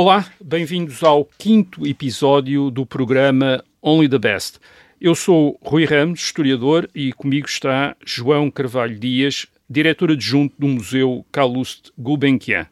[0.00, 4.60] Olá, bem-vindos ao quinto episódio do programa Only the Best.
[5.00, 11.26] Eu sou Rui Ramos, historiador, e comigo está João Carvalho Dias, diretor adjunto do Museu
[11.32, 12.68] Calouste Gulbenkian.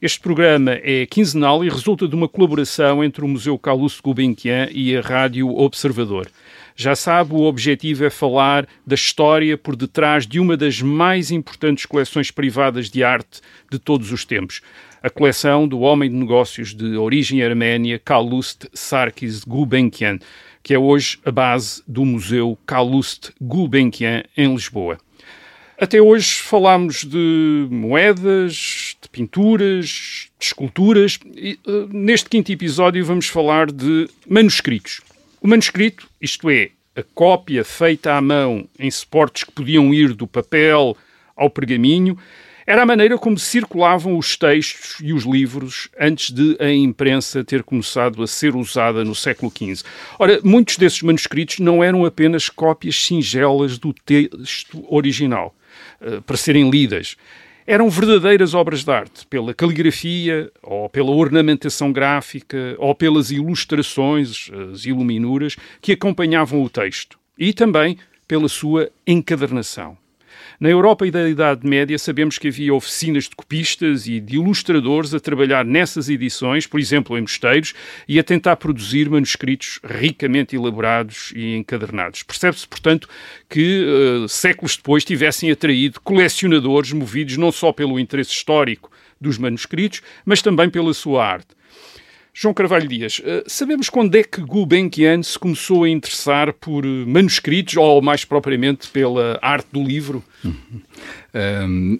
[0.00, 4.96] Este programa é quinzenal e resulta de uma colaboração entre o Museu Calouste Gulbenkian e
[4.96, 6.30] a Rádio Observador.
[6.76, 11.86] Já sabe, o objetivo é falar da história por detrás de uma das mais importantes
[11.86, 14.60] coleções privadas de arte de todos os tempos.
[15.00, 20.18] A coleção do homem de negócios de origem arménia, Calouste Sarkis Gulbenkian,
[20.64, 24.98] que é hoje a base do Museu Calouste Gulbenkian, em Lisboa.
[25.80, 31.20] Até hoje falámos de moedas, de pinturas, de esculturas.
[31.36, 35.00] E, uh, neste quinto episódio vamos falar de manuscritos.
[35.44, 40.26] O manuscrito, isto é, a cópia feita à mão em suportes que podiam ir do
[40.26, 40.96] papel
[41.36, 42.16] ao pergaminho,
[42.66, 47.62] era a maneira como circulavam os textos e os livros antes de a imprensa ter
[47.62, 49.86] começado a ser usada no século XV.
[50.18, 55.54] Ora, muitos desses manuscritos não eram apenas cópias singelas do texto original.
[56.00, 57.16] Eh, para serem lidas.
[57.66, 64.84] Eram verdadeiras obras de arte, pela caligrafia, ou pela ornamentação gráfica, ou pelas ilustrações, as
[64.84, 67.18] iluminuras, que acompanhavam o texto.
[67.38, 67.96] E também
[68.28, 69.96] pela sua encadernação.
[70.64, 75.12] Na Europa e da Idade Média sabemos que havia oficinas de copistas e de ilustradores
[75.12, 77.74] a trabalhar nessas edições, por exemplo, em mosteiros,
[78.08, 82.22] e a tentar produzir manuscritos ricamente elaborados e encadernados.
[82.22, 83.06] Percebe-se, portanto,
[83.46, 88.90] que uh, séculos depois tivessem atraído colecionadores movidos não só pelo interesse histórico
[89.20, 91.48] dos manuscritos, mas também pela sua arte.
[92.36, 97.06] João Carvalho Dias, uh, sabemos quando é que Gulbenkian se começou a interessar por uh,
[97.06, 100.22] manuscritos ou mais propriamente pela arte do livro?
[100.44, 101.98] Um,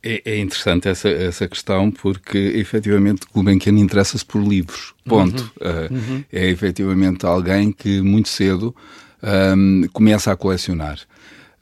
[0.00, 5.52] é, é, interessante essa, essa questão porque efetivamente Gulbenkian interessa-se por livros, ponto.
[5.60, 5.68] Uhum.
[5.68, 6.24] Uh, uhum.
[6.32, 8.74] É efetivamente alguém que muito cedo
[9.20, 11.00] um, começa a colecionar.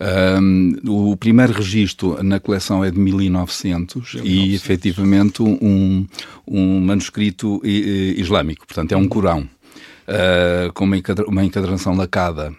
[0.01, 6.07] Um, o primeiro registro na coleção é de 1900 e efetivamente um,
[6.47, 9.49] um manuscrito islâmico, portanto é um Corão,
[10.09, 12.53] uh, com uma encadernação lacada.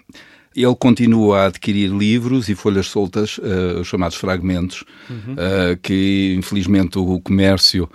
[0.56, 5.34] Ele continua a adquirir livros e folhas soltas, uh, os chamados fragmentos, uhum.
[5.34, 7.90] uh, que infelizmente o comércio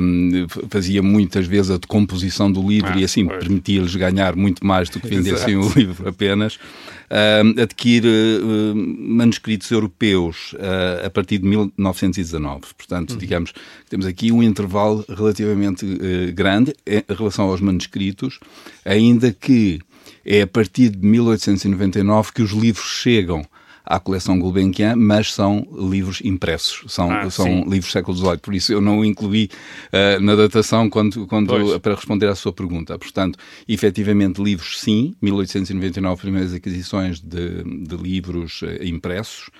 [0.00, 4.88] um, fazia muitas vezes a decomposição do livro ah, e assim permitia-lhes ganhar muito mais
[4.88, 6.56] do que vendessem o livro apenas.
[7.10, 12.60] Uh, adquire uh, manuscritos europeus uh, a partir de 1919.
[12.76, 13.18] Portanto, uhum.
[13.18, 13.52] digamos,
[13.88, 18.38] temos aqui um intervalo relativamente uh, grande em relação aos manuscritos,
[18.84, 19.80] ainda que
[20.24, 23.44] é a partir de 1899 que os livros chegam
[23.90, 28.54] à coleção Gulbenkian, mas são livros impressos, são, ah, são livros do século XVIII, por
[28.54, 29.50] isso eu não o incluí
[29.88, 32.96] uh, na datação quando, quando, para responder à sua pergunta.
[32.96, 33.36] Portanto,
[33.68, 39.50] efetivamente, livros sim, 1899, primeiras aquisições de, de livros uh, impressos,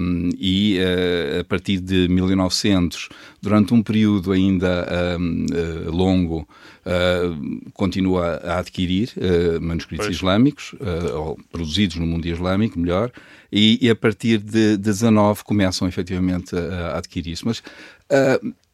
[0.00, 3.08] um, e uh, a partir de 1900,
[3.40, 5.46] durante um período ainda um,
[5.86, 6.48] longo,
[6.86, 9.12] uh, continua a adquirir
[9.60, 10.16] manuscritos pois.
[10.16, 10.74] islâmicos,
[11.14, 13.10] ou produzidos no mundo islâmico, melhor,
[13.50, 17.44] e, e, a partir de 19 começam efetivamente a, a adquirir-se.
[17.44, 17.62] Mas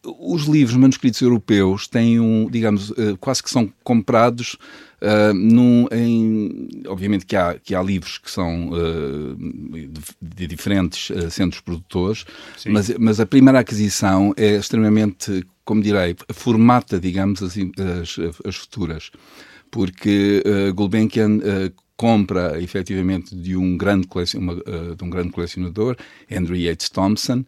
[0.04, 4.56] os livros manuscritos europeus têm um, digamos, quase que são comprados
[5.02, 9.90] Uh, num, em, obviamente que há, que há livros que são uh, de,
[10.22, 12.24] de, diferentes uh, centros produtores,
[12.66, 19.10] mas, mas a primeira aquisição é extremamente, como direi, formata, digamos assim, as, as futuras.
[19.70, 21.40] Porque uh, Gulbenkian
[21.96, 25.96] compra efetivamente de um grande, uma, de um grande colecionador,
[26.30, 27.44] Andrew Yates Thompson,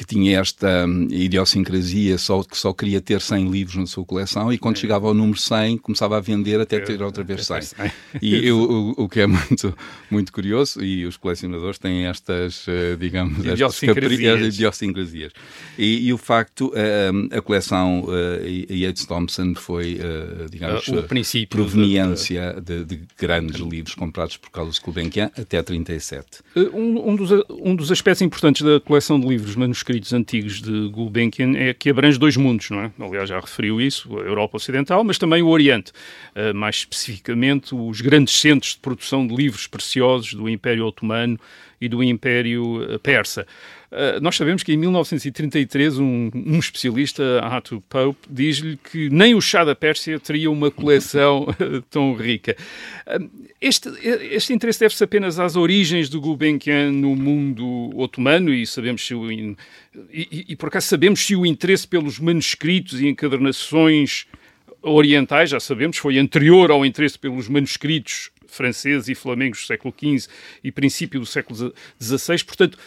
[0.00, 4.50] que tinha esta um, idiosincrasia só, que só queria ter 100 livros na sua coleção
[4.50, 4.80] e quando é.
[4.80, 7.58] chegava ao número 100 começava a vender até ter outra vez 100.
[8.22, 9.76] E eu, o, o, que é muito,
[10.10, 14.54] muito curioso, e os colecionadores têm estas, uh, digamos, idiosincrasias.
[14.54, 15.32] idiosincrasias.
[15.76, 21.58] E, e, o facto, uh, a coleção uh, Yates Thompson foi, uh, digamos, o princípio
[21.58, 26.26] proveniência de, de, de, grandes livros comprados por Carlos Gulbenkian até 37.
[26.56, 30.88] Um, um, dos, um dos aspectos importantes da coleção de livros manuscritos manuscritos antigos de
[30.88, 32.92] Gulbenkian é que abrange dois mundos, não é?
[33.00, 35.92] Aliás, já referiu isso, a Europa Ocidental, mas também o Oriente.
[36.34, 41.38] Uh, mais especificamente, os grandes centros de produção de livros preciosos do Império Otomano
[41.80, 43.46] e do Império uh, Persa.
[43.90, 49.40] Uh, nós sabemos que em 1933 um, um especialista, Arthur Pope, diz-lhe que nem o
[49.40, 51.46] chá da Pérsia teria uma coleção
[51.90, 52.56] tão rica.
[53.06, 53.30] Uh,
[53.60, 53.88] este,
[54.30, 59.30] este interesse deve-se apenas às origens do Gulbenkian no mundo otomano e sabemos se o,
[59.32, 59.56] e,
[60.12, 64.26] e, e por acaso sabemos se o interesse pelos manuscritos e encadernações
[64.82, 70.28] orientais, já sabemos, foi anterior ao interesse pelos manuscritos franceses e flamengos do século XV
[70.62, 72.44] e princípio do século XVI.
[72.44, 72.78] Portanto,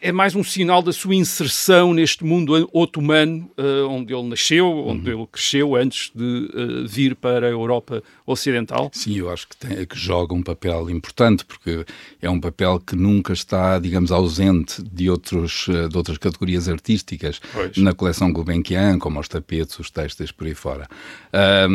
[0.00, 5.10] é mais um sinal da sua inserção neste mundo otomano, uh, onde ele nasceu, onde
[5.10, 5.20] uhum.
[5.20, 8.90] ele cresceu antes de uh, vir para a Europa Ocidental?
[8.92, 11.84] Sim, eu acho que, tem, que joga um papel importante, porque
[12.20, 17.40] é um papel que nunca está, digamos, ausente de, outros, uh, de outras categorias artísticas
[17.52, 17.76] pois.
[17.76, 20.88] na coleção Gulbenkian, como os tapetes, os textos, por aí fora.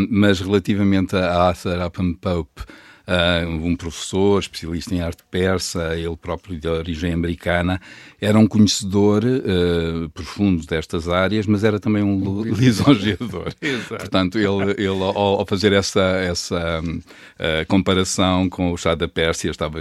[0.10, 2.64] mas relativamente a Arthur Upham Pope,
[3.12, 7.82] uh, um professor especialista em arte persa, ele próprio de origem americana,
[8.20, 13.54] era um conhecedor uh, profundo destas áreas, mas era também um lisonjeador.
[13.90, 19.80] Portanto, ele, ele ao, fazer essa, essa uh, comparação com o chá da Pérsia, estava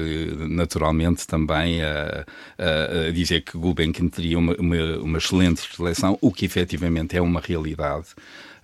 [0.49, 2.25] naturalmente também a,
[2.59, 7.23] a, a dizer que Gulbenkian teria uma, uma, uma excelente seleção, o que efetivamente é
[7.23, 8.09] uma realidade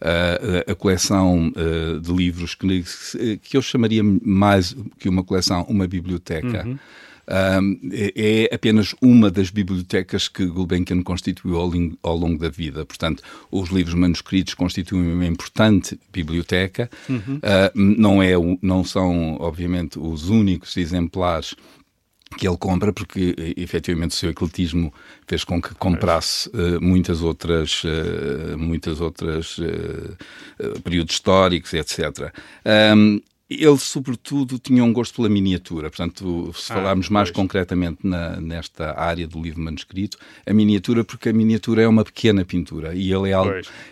[0.01, 2.85] a, a coleção uh, de livros que,
[3.43, 6.67] que eu chamaria mais que uma coleção, uma biblioteca.
[6.67, 6.79] Uhum.
[8.15, 11.73] é apenas uma das bibliotecas que Gulbenkian constituiu ao,
[12.03, 12.85] ao, longo da vida.
[12.85, 16.89] Portanto, os livros manuscritos constituem uma importante biblioteca.
[17.09, 17.37] Uhum.
[17.37, 18.33] Uh, não, é,
[18.63, 21.57] não são, obviamente, os únicos exemplares
[22.37, 24.93] que ele compra, porque efetivamente o seu ecletismo
[25.27, 32.33] fez com que comprasse uh, muitas outras, uh, muitas outras uh, períodos históricos, etc.
[32.95, 35.89] Um, ele, sobretudo, tinha um gosto pela miniatura.
[35.89, 41.29] Portanto, se ah, falarmos mais concretamente na, nesta área do livro manuscrito, a miniatura, porque
[41.29, 43.47] a miniatura é uma pequena pintura e ele é, al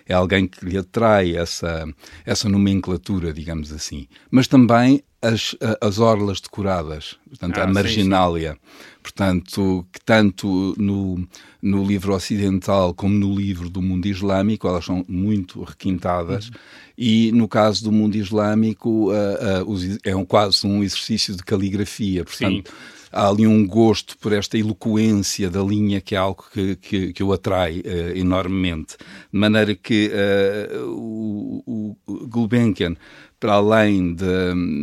[0.07, 1.87] é alguém que lhe atrai essa,
[2.27, 4.09] essa nomenclatura, digamos assim.
[4.29, 8.53] Mas também as, as orlas decoradas, portanto, ah, a marginália.
[8.53, 8.95] Sim, sim.
[9.05, 11.29] Portanto, que tanto no,
[11.65, 16.49] no livro ocidental como no livro do mundo islâmico, elas são muito requintadas.
[16.49, 16.55] Uhum.
[16.97, 22.23] E no caso do mundo islâmico, uh, uh, é um, quase um exercício de caligrafia.
[22.23, 22.75] Portanto, sim
[23.15, 27.23] há ali um gosto por esta eloquência da linha que é algo que, que, que
[27.23, 28.97] o atrai uh, enormemente.
[29.33, 32.97] De maneira que uh, o, o Gulbenkian
[33.45, 34.25] para além, de,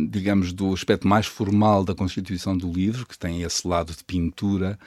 [0.08, 4.78] digamos, do aspecto mais formal da constituição do livro, que tem esse lado de pintura,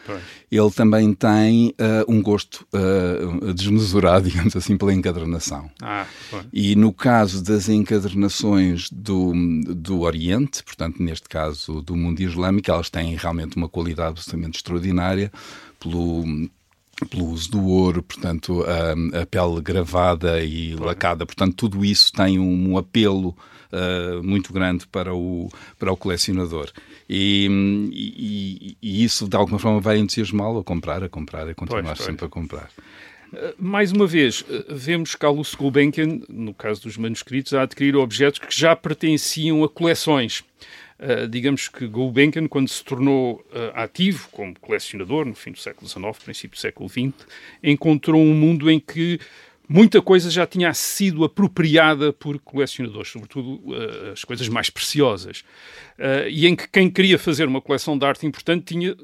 [0.49, 5.69] ele também tem uh, um gosto uh, desmesurado, digamos assim, pela encadernação.
[5.81, 6.05] Ah,
[6.53, 9.33] e no caso das encadernações do,
[9.65, 15.31] do Oriente, portanto, neste caso do mundo islâmico, elas têm realmente uma qualidade absolutamente extraordinária
[15.79, 16.23] pelo
[17.09, 22.39] pelo uso do ouro, portanto, a, a pele gravada e lacada, portanto, tudo isso tem
[22.39, 23.35] um, um apelo
[23.69, 26.71] uh, muito grande para o, para o colecionador.
[27.09, 27.49] E,
[27.91, 31.97] e, e isso, de alguma forma, vai entusiasmá-lo a comprar, a comprar, a continuar pois,
[31.97, 32.05] pois.
[32.05, 32.69] sempre a comprar.
[33.33, 38.39] Uh, mais uma vez, uh, vemos Carlos Gulbenkian, no caso dos manuscritos, a adquirir objetos
[38.39, 40.45] que já pertenciam a coleções.
[40.97, 45.89] Uh, digamos que Gulbenkian, quando se tornou uh, ativo como colecionador, no fim do século
[45.89, 47.27] XIX, princípio do século XX,
[47.61, 49.19] encontrou um mundo em que
[49.67, 55.43] muita coisa já tinha sido apropriada por colecionadores, sobretudo uh, as coisas mais preciosas,
[55.99, 58.95] uh, e em que quem queria fazer uma coleção de arte importante tinha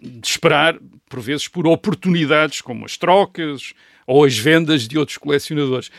[0.00, 3.72] de esperar, por vezes, por oportunidades como as trocas
[4.06, 5.90] ou as vendas de outros colecionadores.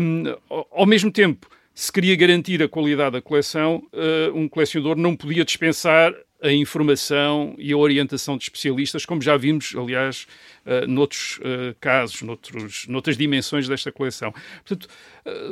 [0.00, 0.24] Um,
[0.70, 5.44] ao mesmo tempo, se queria garantir a qualidade da coleção, uh, um colecionador não podia
[5.44, 10.26] dispensar a informação e a orientação de especialistas, como já vimos, aliás,
[10.64, 14.32] uh, noutros uh, casos, noutros, noutras dimensões desta coleção.
[14.64, 14.88] Portanto,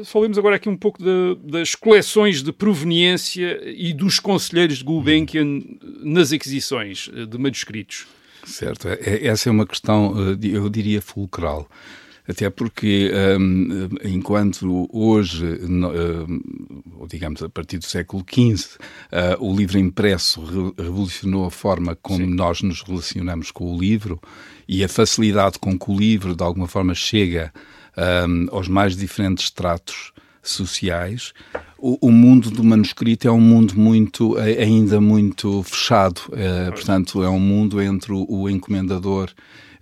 [0.04, 5.60] falemos agora aqui um pouco de, das coleções de proveniência e dos conselheiros de Gulbenkian
[6.02, 8.06] nas aquisições de manuscritos.
[8.44, 11.68] Certo, é, essa é uma questão, eu diria, fulcral.
[12.28, 19.78] Até porque, um, enquanto hoje, um, digamos a partir do século XV, uh, o livro
[19.78, 22.34] impresso re revolucionou a forma como Sim.
[22.34, 24.20] nós nos relacionamos com o livro
[24.68, 27.52] e a facilidade com que o livro, de alguma forma, chega
[27.96, 30.12] um, aos mais diferentes estratos
[30.42, 31.32] sociais,
[31.78, 36.20] o, o, mundo do manuscrito é um mundo muito, ainda muito fechado.
[36.32, 39.30] É, portanto, é um mundo entre o, o encomendador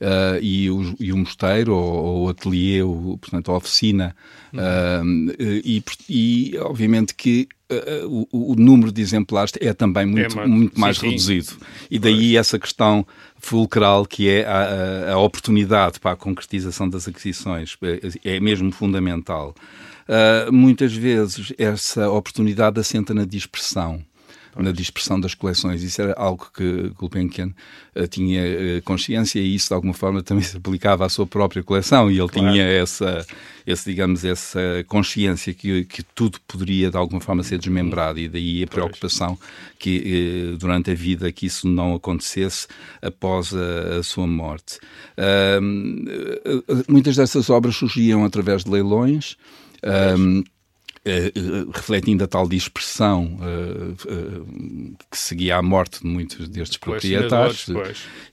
[0.01, 4.17] uh, e, o, e o mosteiro, ou, o ateliê, o, portanto, a oficina.
[4.53, 5.29] Uhum.
[5.29, 10.37] Uh, e, e, obviamente, que uh, o, o, número de exemplares é também muito, é
[10.37, 11.47] mais, muito mais sim, reduzido.
[11.47, 11.59] Sim.
[11.91, 13.07] E daí essa questão
[13.39, 17.77] fulcral que é a, a, oportunidade para a concretização das aquisições.
[18.25, 19.55] É, é mesmo fundamental.
[20.51, 24.05] Muitas vezes essa oportunidade assenta na dispersão
[24.57, 25.83] na dispersão das coleções.
[25.83, 27.53] Isso era algo que Gulbenkian
[27.95, 31.63] uh, tinha uh, consciência e isso de alguma forma também se aplicava à sua própria
[31.63, 32.53] coleção e ele claro.
[32.53, 33.27] tinha essa,
[33.67, 38.63] esse, digamos, essa consciência que, que tudo poderia de alguma forma ser desmembrado e daí
[38.63, 39.39] a preocupação
[39.79, 42.67] que uh, durante a vida que isso não acontecesse
[43.01, 44.79] após a, a sua morte.
[46.89, 49.37] muitas dessas obras surgiam através de leilões.
[50.19, 50.45] Um,
[51.03, 57.71] Uh, refletindo a tal dispersão uh, uh, que seguia à morte de muitos destes proprietários.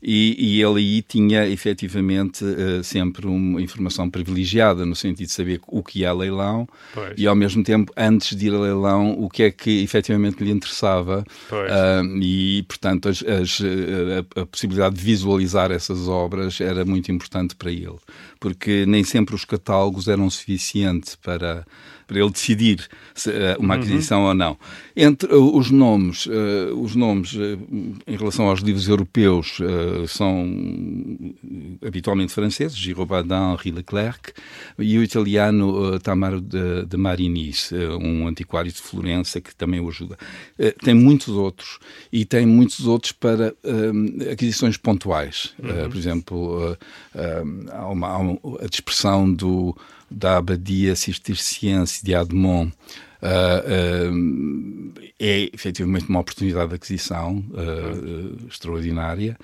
[0.03, 2.43] E, e, ele aí tinha efetivamente
[2.83, 7.13] sempre uma informação privilegiada, no sentido de saber o que é leilão pois.
[7.17, 10.51] e, ao mesmo tempo, antes de ir a leilão, o que é que efetivamente lhe
[10.51, 11.23] interessava.
[12.21, 17.71] e, portanto, as, as, a, a possibilidade de visualizar essas obras era muito importante para
[17.71, 17.97] ele,
[18.41, 21.65] porque nem sempre os catálogos eram suficientes para
[22.07, 23.81] para ele decidir se, uh, uma uhum.
[23.81, 24.27] aquisição uhum.
[24.27, 24.57] ou não.
[24.95, 27.35] Entre uh, os nomes, uh, os nomes
[28.07, 29.57] em relação aos livros europeus
[30.07, 30.47] são
[31.85, 34.31] habitualmente franceses, Giraud Badin, Henri Leclerc,
[34.79, 37.71] e o italiano Tamaro de, de Marinis,
[38.01, 40.17] um antiquário de Florença que também o ajuda.
[40.83, 41.79] tem muitos outros
[42.11, 43.53] e tem muitos outros para
[44.31, 45.53] aquisições pontuais.
[45.61, 45.89] Uhum.
[45.89, 46.77] por exemplo,
[47.71, 49.75] há, uma, há uma, a dispersão do
[50.09, 52.71] da Abadia Cisterciense de Admont
[53.21, 59.37] uh, uh, é efetivamente uma oportunidade de aquisição uh, extraordinária.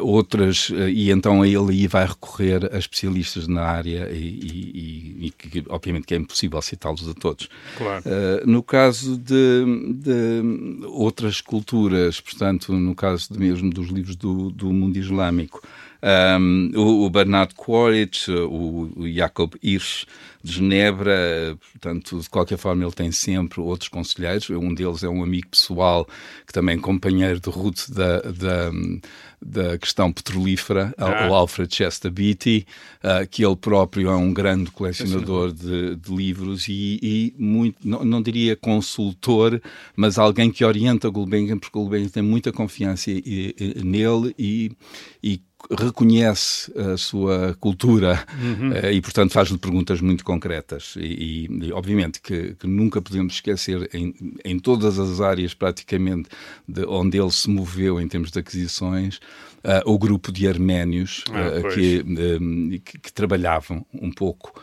[0.00, 5.64] outras, e então ele aí vai recorrer a especialistas na área e, e, e que,
[5.68, 7.48] obviamente que é impossível citá-los a todos.
[7.76, 8.04] Claro.
[8.46, 14.96] no caso de, de, outras culturas, portanto, no caso mesmo dos livros do, do mundo
[14.96, 15.60] islâmico,
[16.02, 20.06] um, o, o, Bernard Quaritch, o, o Jacob Hirsch
[20.46, 24.48] de Genebra, portanto, de qualquer forma, ele tem sempre outros conselheiros.
[24.50, 26.06] Um deles é um amigo pessoal,
[26.46, 28.70] que também é companheiro de Ruth da, da,
[29.42, 31.28] da questão petrolífera, ah.
[31.28, 32.64] o Alfred Chester Beatty,
[33.02, 38.04] uh, que ele próprio é um grande colecionador de, de livros e, e muito, não,
[38.04, 39.60] não, diria consultor,
[39.96, 43.10] mas alguém que orienta Gulbenkian, porque Gulbenkian tem muita confiança
[43.84, 44.70] nele e,
[45.22, 48.70] e reconhece a sua cultura uhum.
[48.70, 50.94] uh, e, portanto, faz-lhe perguntas muito concretas.
[50.96, 56.28] E, e, e obviamente, que, que, nunca podemos esquecer, em, em todas as áreas praticamente
[56.68, 59.16] de onde ele se moveu em termos de aquisições,
[59.64, 64.62] uh, o grupo de arménios ah, uh, que, que, que, trabalhavam um pouco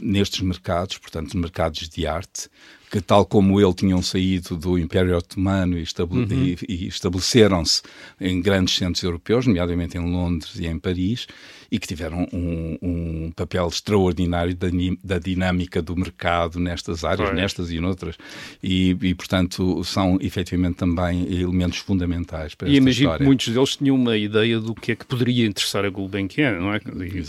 [0.00, 2.50] nestes mercados, portanto, mercados de arte,
[2.90, 6.56] que, tal como ele, tinham saído do Império Otomano e, estabele uhum.
[6.68, 7.82] e, e estabeleceram-se
[8.20, 11.26] em grandes centros europeus, nomeadamente em Londres e em Paris,
[11.70, 14.68] e que tiveram um, um papel extraordinário da,
[15.02, 17.40] da, dinâmica do mercado nestas áreas, pois.
[17.40, 18.16] nestas e noutras,
[18.62, 23.18] e, e, portanto são efetivamente também elementos fundamentais para e esta imagino história.
[23.18, 26.72] que muitos deles tinham uma ideia do que é que poderia interessar a Gulbenkian, não
[26.72, 26.80] é?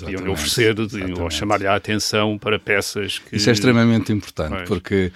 [0.06, 0.76] E oferecer
[1.20, 3.38] ou chamar-lhe a atenção para peças que...
[3.38, 5.12] Isso é extremamente importante, porque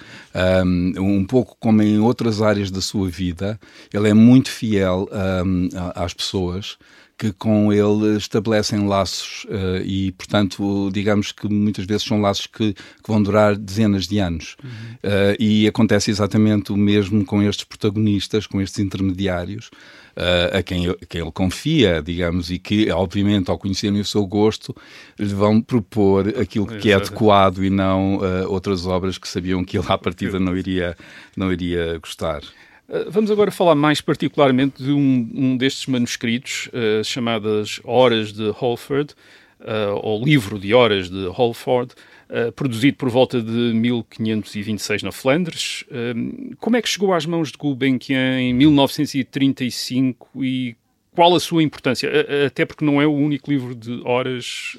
[0.65, 3.59] um, um, pouco como em outras áreas da sua vida,
[3.93, 5.07] ele é muito fiel
[5.45, 6.77] um, às pessoas,
[7.19, 12.73] que com ele estabelecem laços uh, e, portanto, digamos que muitas vezes são laços que,
[12.73, 14.55] que vão durar dezenas de anos.
[14.63, 14.69] Uhum.
[14.69, 19.69] Uh, e acontece exatamente o mesmo com estes protagonistas, com estes intermediários.
[20.15, 24.25] Uh, a, quem, a quem ele confia, digamos, e que, obviamente, ao conhecerem o seu
[24.25, 24.73] gosto,
[25.17, 29.85] lhe vão propor aquilo que é adequado e não outras obras que sabiam que ele,
[29.87, 30.95] à partida, não iria,
[31.37, 32.41] não iria gostar.
[32.89, 38.49] Eh, vamos agora falar mais particularmente de um, um destes manuscritos, uh, chamadas Horas de
[38.49, 39.13] Holford,
[39.59, 41.93] uh, ou Livro de Horas de Holford,
[42.29, 45.85] uh, produzido por volta de 1526 na Flandres.
[46.59, 50.75] como é que chegou às mãos de Gulbenkian em 1935 e
[51.13, 52.09] qual a sua importância?
[52.45, 54.77] Até porque não é o único livro de horas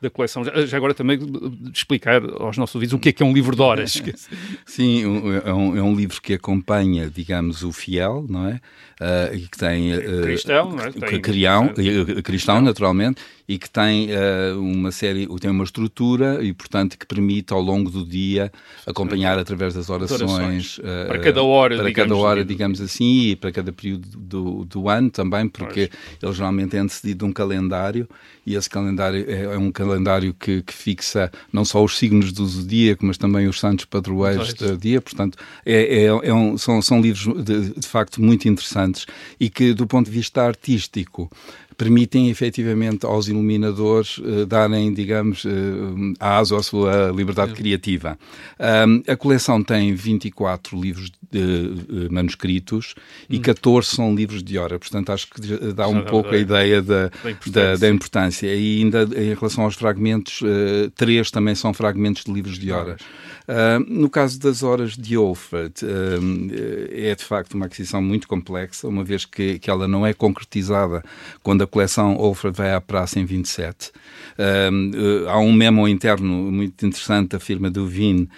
[0.00, 0.44] da coleção.
[0.44, 1.18] Já, já, agora também
[1.72, 4.02] explicar aos nossos ouvintes o que é que é um livro de horas.
[4.66, 5.02] Sim,
[5.44, 8.60] é um, é um livro que acompanha, digamos, o fiel, não é?
[9.00, 9.94] Uh, que tem...
[9.94, 10.92] Uh, cristão, não é?
[10.92, 11.74] Tem, cristão,
[12.22, 17.52] cristão, naturalmente, e que tem uh, uma série, tem uma estrutura e, portanto, que permite
[17.52, 18.52] ao longo do dia
[18.86, 20.78] acompanhar através das orações.
[20.78, 24.88] Uh, para cada hora, Para cada hora, digamos assim, e para cada período do, do
[24.88, 26.18] ano também, porque pois.
[26.22, 28.08] ele geralmente é antecedido de um calendário
[28.46, 32.46] e esse calendário é, é um calendário que, que, fixa não só os signos do
[32.46, 35.00] zodíaco, mas também os santos padroeiros do dia.
[35.00, 39.04] Portanto, é, é, é um, são, são livros de, de facto muito interessantes
[39.40, 41.28] e que, do ponto de vista artístico,
[41.76, 45.50] permitem efetivamente aos iluminadores uh, darem, digamos, uh,
[46.18, 48.18] aso à sua liberdade criativa.
[48.58, 52.94] Um, a coleção tem 24 livros de, uh, manuscritos
[53.28, 53.96] e 14 hum.
[53.96, 55.40] são livros de hora, portanto acho que
[55.72, 57.52] dá um pouco a ideia da, da, importância.
[57.52, 58.54] Da, da, importância.
[58.54, 63.00] E ainda em relação aos fragmentos, uh, três também são fragmentos de livros de horas.
[63.46, 68.88] Uh, no caso das horas de Alfred, uh, é de facto uma aquisição muito complexa,
[68.88, 71.04] uma vez que, que ela não é concretizada
[71.44, 73.92] quando a coleção Alfred vai à praça em 27.
[74.36, 78.28] Uh, há um memo interno muito interessante da firma do Vin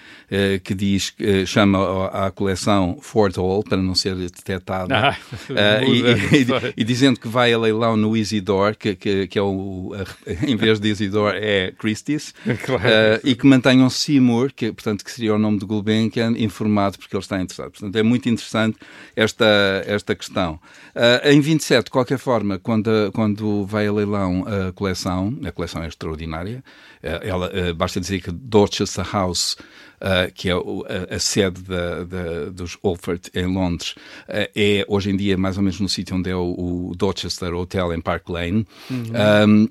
[0.63, 1.15] que diz,
[1.47, 5.17] chama a coleção Fort Hall, para não ser detectada, ah,
[5.85, 6.01] e,
[6.37, 9.93] e, e, dizendo que vai a leilão no Isidore, que, que, que é o,
[10.47, 12.83] em vez de Isidore é Christie's, claro.
[13.25, 17.23] e que mantenham Seymour, que portanto que seria o nome de Gulbenkian, informado porque ele
[17.23, 17.71] está interessado.
[17.71, 18.79] Portanto, é muito interessante
[19.17, 20.61] esta, esta questão.
[20.95, 25.83] Uh, em 27, de qualquer forma, quando, quando vai a leilão a coleção, a coleção
[25.83, 26.63] é extraordinária,
[27.03, 29.57] uh, ela, uh, basta dizer que Dorchester House
[30.01, 33.97] Uh, que é a, a, sede da, da, dos Olford em Londres,
[34.29, 37.53] uh, é hoje em dia mais ou menos no sítio onde é o, o Dorchester
[37.53, 38.67] Hotel em Park Lane.
[38.89, 39.13] Uhum.
[39.49, 39.69] Um,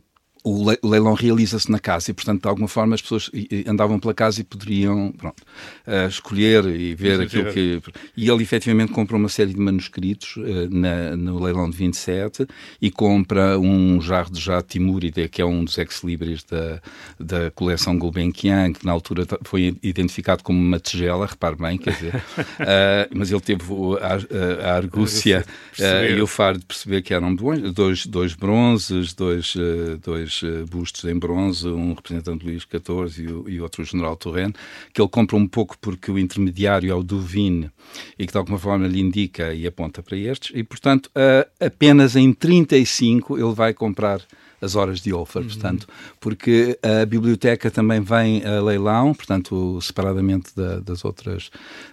[0.47, 3.29] o leilão realiza-se na casa e, portanto, de alguma forma as pessoas
[3.65, 5.43] andavam pela casa e poderiam pronto,
[5.85, 7.81] uh, escolher e ver aquilo que.
[8.15, 12.47] E ele efetivamente compra uma série de manuscritos uh, na, no leilão de 27
[12.81, 16.81] e compra um jarro de Jade Timúrida, que é um dos ex-libris da,
[17.19, 22.15] da coleção Gulbenkian, que na altura foi identificado como uma tigela, repare bem, quer dizer,
[22.15, 23.63] uh, mas ele teve
[23.99, 25.45] a, a, a argúcia
[25.77, 29.53] e o faro de perceber que eram dois, dois bronzes, dois,
[30.01, 34.55] dois uh, bustos em bronze, um representante Luís XIV e, e outro general Torrent,
[34.93, 37.69] que ele compra um pouco porque o intermediário é o Duvin
[38.17, 41.09] e que de alguma forma lhe indica e aponta para estes, e portanto
[41.59, 44.21] apenas em 35 ele vai comprar
[44.61, 45.47] as horas de Olfer, uhum.
[45.47, 45.87] portanto,
[46.19, 51.51] porque a biblioteca também vem a leilão, portanto, separadamente da, das, outras,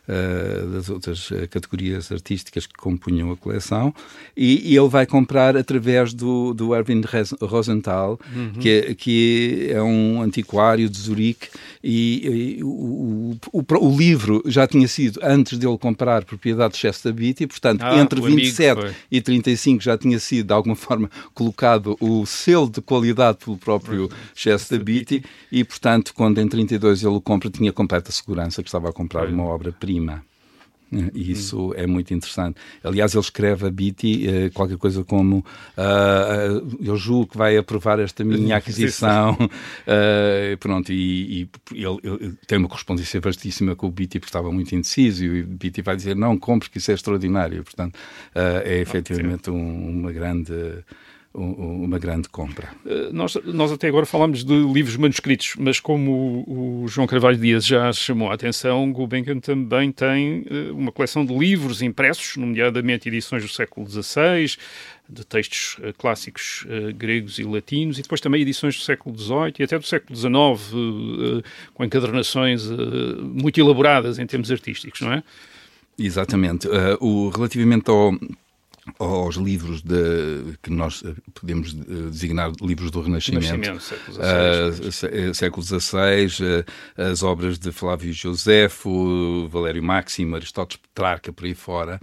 [0.09, 3.94] uh, das outras eh, categorias artísticas que compunham a coleção,
[4.37, 7.03] e, e ele vai comprar através do, do Erwin
[7.40, 8.53] Rosenthal, uhum.
[8.53, 11.48] que, é, que é um antiquário de Zurique,
[11.83, 16.81] e, e o, o, o, o, livro já tinha sido, antes dele comprar, propriedade de
[16.81, 21.96] Chester Beatty, portanto, ah, entre 27 e 35 já tinha sido, de alguma forma, colocado
[22.00, 27.14] o seu selo de qualidade pelo próprio Chester Beatty e, portanto, quando em 32 ele
[27.14, 30.23] o compra, tinha completa segurança que estava a comprar uma obra-prima.
[31.12, 31.75] E isso hum.
[31.75, 32.57] é muito interessante.
[32.85, 37.99] Aliás, ele escreve a Beatty uh, qualquer coisa como uh, eu julgo que vai aprovar
[37.99, 39.33] esta minha aquisição.
[39.33, 44.53] uh, pronto, e, e ele, ele, tem uma correspondência vastíssima com o Beatty porque estava
[44.53, 47.64] muito indeciso e o Beatty vai dizer não, compre que isso é extraordinário.
[47.64, 47.99] Portanto,
[48.33, 50.85] é efetivamente um, uma grande
[51.35, 52.68] uma grande compra.
[52.87, 57.37] Eh, nós, nós até agora falamos de livros manuscritos, mas como o, o João Carvalho
[57.37, 63.09] Dias já chamou a atenção, Gulbenkian também tem eh, uma coleção de livros impressos, nomeadamente
[63.09, 64.57] edições do século XVI,
[65.07, 66.66] de textos uh, clássicos
[66.97, 71.44] gregos e latinos, e depois também edições do século XVIII e até do século XIX,
[71.75, 72.66] com encadernações
[73.20, 75.23] muito elaboradas em termos artísticos, não é?
[75.99, 76.66] Exatamente.
[77.01, 78.14] o, relativamente ao
[78.98, 83.83] aos livros de, que nós eh, podemos eh, designar livros do Renascimento, Renascimento
[85.35, 92.00] século XVI, uh, as obras de Flávio Josefo, Valério Máximo, Aristóteles Petrarca, por aí fora,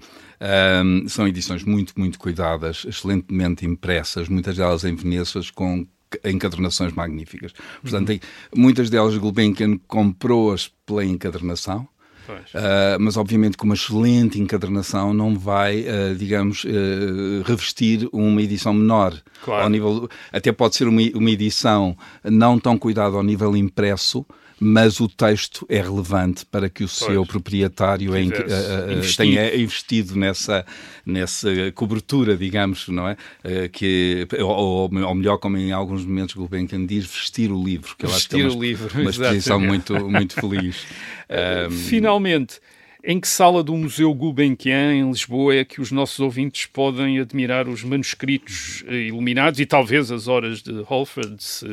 [1.08, 5.86] são edições muito, muito cuidadas, excelentemente impressas, muitas delas em Venezas, com
[6.26, 7.54] encadernações magníficas.
[7.82, 8.20] Portanto, uhum.
[8.56, 11.88] muitas delas Gulbenkian comprou-as pela encadernação,
[12.30, 18.74] Uh, mas obviamente com uma excelente encadernação não vai, uh, digamos, uh, revestir uma edição
[18.74, 19.14] menor.
[19.44, 19.64] Claro.
[19.64, 24.26] Ao nível, até pode ser uma, uma edição não tão cuidada ao nível impresso,
[24.64, 26.92] mas o texto é relevante para que o pois.
[26.92, 30.64] seu proprietário em, uh, tenha investido nessa,
[31.04, 33.18] nessa cobertura, digamos, não é?
[33.44, 38.06] Uh, que, ou, ou, melhor, como em alguns momentos Gulbenkian diz, vestir o livro, que
[38.06, 40.86] eu acho que é uma, livro, uma exposição muito, muito feliz.
[41.32, 41.72] Um...
[41.72, 42.60] Finalmente,
[43.02, 47.70] Em que sala do Museu Gulbenkian, em Lisboa, é que os nossos ouvintes podem admirar
[47.70, 51.66] os manuscritos eh, iluminados e talvez as horas de Holford, se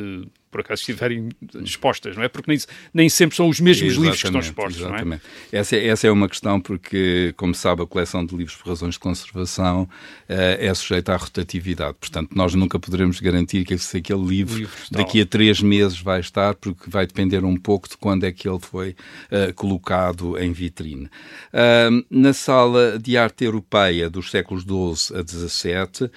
[0.51, 1.29] por acaso estiverem
[1.63, 2.27] expostas, não é?
[2.27, 2.59] Porque nem,
[2.93, 5.05] nem sempre são os mesmos exatamente, livros que estão expostos, exatamente.
[5.05, 5.59] não é?
[5.59, 8.95] Essa, é, essa é uma questão porque, como sabe, a coleção de livros por razões
[8.95, 9.87] de conservação uh,
[10.27, 11.95] é sujeita à rotatividade.
[11.99, 16.19] Portanto, nós nunca poderemos garantir que se aquele livro, livro daqui a três meses vai
[16.19, 18.95] estar, porque vai depender um pouco de quando é que ele foi
[19.31, 21.05] uh, colocado em vitrine.
[21.05, 26.11] Uh, na sala de arte europeia dos séculos XII a XVII,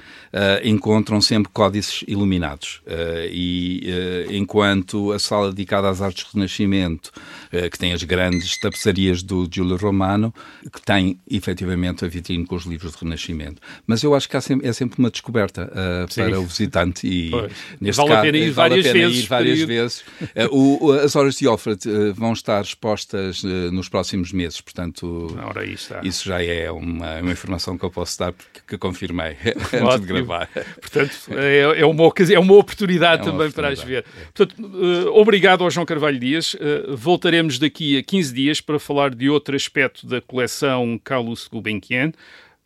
[0.65, 2.83] encontram sempre códices iluminados
[3.31, 7.11] e enquanto a sala dedicada às artes do Renascimento,
[7.51, 10.35] eh, que tem as grandes tapeçarias do Giulio Romano,
[10.73, 13.61] que tem efetivamente a vitrine com os livros do Renascimento.
[13.87, 17.53] Mas eu acho que sempre, é sempre uma descoberta uh, para o visitante e pois.
[17.81, 20.05] neste vale caso, a pena ir várias, vezes, ir várias vezes.
[20.33, 25.65] Uh, o, as horas de Alfred uh, vão estar expostas nos próximos meses, portanto, Ora,
[25.65, 30.07] isso já é uma, uma, informação que eu posso dar porque que confirmei antes de
[30.07, 30.49] gravar.
[30.81, 33.53] Portanto, é, é, uma, é uma oportunidade é uma também oportunidade.
[33.55, 34.05] para as ver.
[34.35, 36.55] Portanto, uh, obrigado ao João Carvalho Dias.
[36.55, 42.13] Uh, voltaremos daqui a 15 dias para falar de outro aspecto da coleção Carlos Gulbenkian,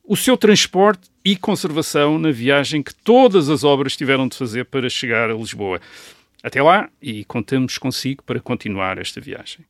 [0.05, 4.89] o seu transporte e conservação na viagem que todas as obras tiveram de fazer para
[4.89, 5.81] chegar a Lisboa.
[6.43, 9.65] Até lá e contamos consigo para continuar esta viagem.